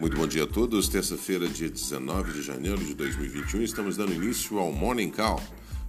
[0.00, 0.88] Muito bom dia a todos.
[0.88, 5.42] Terça-feira, dia 19 de janeiro de 2021, estamos dando início ao Morning Call.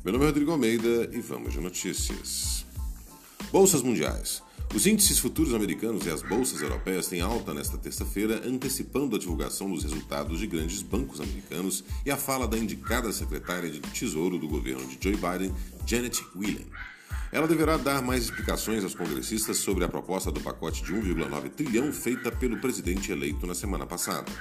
[0.03, 2.65] Meu nome é Rodrigo Almeida e vamos de notícias.
[3.51, 4.41] Bolsas mundiais.
[4.73, 9.69] Os índices futuros americanos e as bolsas europeias têm alta nesta terça-feira, antecipando a divulgação
[9.69, 14.47] dos resultados de grandes bancos americanos e a fala da indicada secretária de Tesouro do
[14.47, 15.53] governo de Joe Biden,
[15.85, 16.65] Janet Yellen.
[17.31, 21.93] Ela deverá dar mais explicações aos congressistas sobre a proposta do pacote de 1,9 trilhão
[21.93, 24.31] feita pelo presidente eleito na semana passada.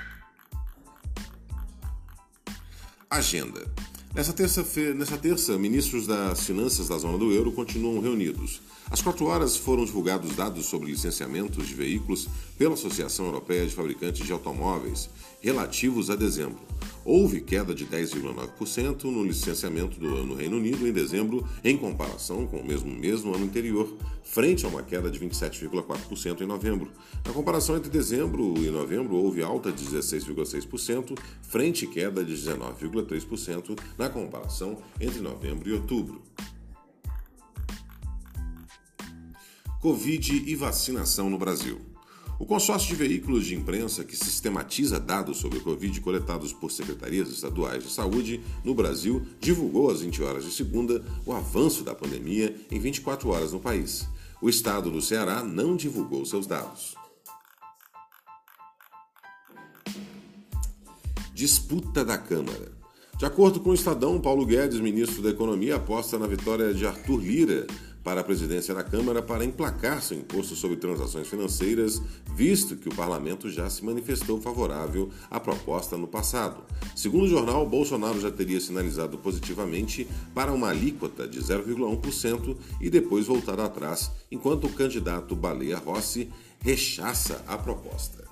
[3.11, 3.66] Agenda.
[4.14, 4.64] Nessa terça,
[4.95, 8.62] nessa terça, ministros das finanças da zona do euro continuam reunidos.
[8.91, 14.25] Às quatro horas foram divulgados dados sobre licenciamentos de veículos pela Associação Europeia de Fabricantes
[14.25, 15.11] de Automóveis,
[15.42, 16.59] relativos a dezembro.
[17.05, 22.47] Houve queda de 10,9% no licenciamento do ano no Reino Unido em dezembro, em comparação
[22.47, 26.91] com o mesmo mês no ano anterior, frente a uma queda de 27,4% em novembro.
[27.25, 33.78] Na comparação entre dezembro e novembro, houve alta de 16,6%, frente a queda de 19,3%
[33.97, 36.22] na comparação entre novembro e outubro.
[39.81, 41.88] Covid e vacinação no Brasil.
[42.39, 47.28] O consórcio de veículos de imprensa que sistematiza dados sobre o Covid coletados por secretarias
[47.31, 52.55] estaduais de saúde no Brasil divulgou às 20 horas de segunda o avanço da pandemia
[52.70, 54.09] em 24 horas no país.
[54.41, 56.94] O estado do Ceará não divulgou seus dados.
[61.34, 62.78] Disputa da Câmara.
[63.19, 67.20] De acordo com o Estadão, Paulo Guedes, ministro da Economia, aposta na vitória de Arthur
[67.20, 67.66] Lira
[68.09, 72.01] para a presidência da Câmara para emplacar seu imposto sobre transações financeiras,
[72.34, 76.65] visto que o parlamento já se manifestou favorável à proposta no passado.
[76.97, 83.27] Segundo o jornal, Bolsonaro já teria sinalizado positivamente para uma alíquota de 0,1% e depois
[83.27, 88.25] voltado atrás, enquanto o candidato Baleia Rossi rechaça a proposta.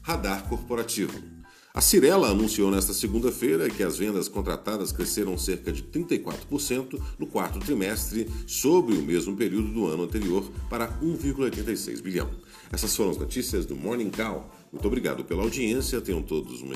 [0.00, 1.39] Radar corporativo.
[1.72, 7.60] A Cirela anunciou nesta segunda-feira que as vendas contratadas cresceram cerca de 34% no quarto
[7.60, 12.28] trimestre sobre o mesmo período do ano anterior para 1,86 bilhão.
[12.72, 14.52] Essas foram as notícias do Morning Call.
[14.72, 16.72] Muito obrigado pela audiência, tenham todos um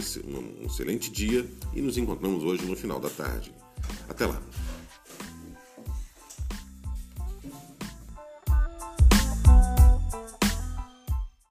[0.65, 1.44] excelente dia
[1.75, 3.53] e nos encontramos hoje no final da tarde.
[4.09, 4.41] Até lá!